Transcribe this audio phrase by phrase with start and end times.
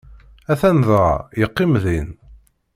[0.51, 2.09] Atan dɣa, yeqqim din.